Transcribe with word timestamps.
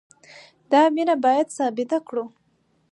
دا 0.71 0.81
مینه 0.95 1.15
باید 1.25 1.47
ثابته 1.57 1.97
کړو. 2.07 2.23